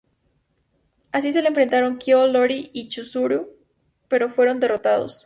Así 1.11 1.31
se 1.31 1.41
les 1.43 1.49
enfrentaron 1.49 1.99
Kyo, 1.99 2.25
Iori 2.25 2.71
y 2.73 2.87
Chizuru, 2.87 3.49
pero 4.07 4.31
fueron 4.31 4.59
derrotados. 4.59 5.19